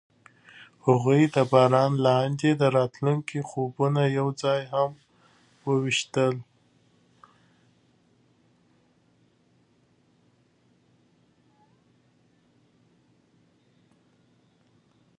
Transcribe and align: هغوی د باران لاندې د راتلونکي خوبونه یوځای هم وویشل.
هغوی 0.87 1.21
د 1.35 1.37
باران 1.51 1.91
لاندې 2.07 2.49
د 2.61 2.63
راتلونکي 2.77 3.39
خوبونه 3.49 4.01
یوځای 4.19 4.61
هم 4.73 4.91
وویشل. 5.67 6.35